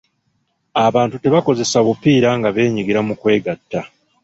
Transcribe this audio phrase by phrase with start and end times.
[0.85, 3.79] Abantu tebakozesa bupiira nga beenyigira mu kwegatta.